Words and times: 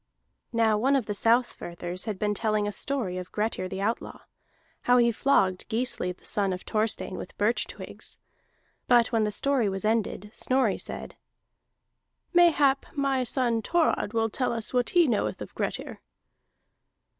Now 0.51 0.79
one 0.79 0.95
of 0.95 1.05
the 1.05 1.13
Southfirthers 1.13 2.05
had 2.05 2.17
been 2.17 2.33
telling 2.33 2.67
a 2.67 2.71
story 2.71 3.19
of 3.19 3.31
Grettir 3.31 3.67
the 3.67 3.83
Outlaw, 3.83 4.21
how 4.81 4.97
he 4.97 5.11
flogged 5.11 5.69
Gisli 5.69 6.11
the 6.11 6.25
son 6.25 6.51
of 6.51 6.63
Thorstein 6.63 7.17
with 7.19 7.37
birch 7.37 7.67
twigs. 7.67 8.17
But 8.87 9.11
when 9.11 9.25
the 9.25 9.31
story 9.31 9.69
was 9.69 9.85
ended, 9.85 10.31
Snorri 10.33 10.79
said: 10.79 11.17
"Mayhap 12.33 12.87
my 12.95 13.23
son 13.23 13.61
Thorod 13.61 14.13
will 14.13 14.31
tell 14.31 14.53
us 14.53 14.73
what 14.73 14.89
he 14.89 15.05
knoweth 15.07 15.39
of 15.39 15.53
Grettir." 15.53 16.01